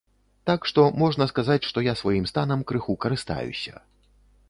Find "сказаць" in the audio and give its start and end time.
1.33-1.59